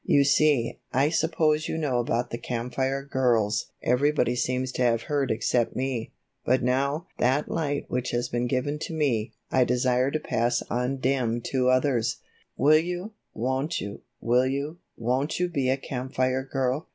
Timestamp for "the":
2.31-2.39